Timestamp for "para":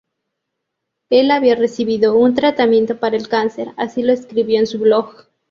2.99-3.15